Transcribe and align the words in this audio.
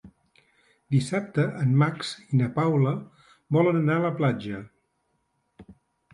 Dissabte 0.95 1.45
en 1.63 1.75
Max 1.81 2.13
i 2.23 2.39
na 2.39 2.47
Paula 2.57 2.95
volen 3.59 3.83
anar 3.83 4.01
a 4.01 4.05
la 4.09 4.13
platja. 4.23 4.65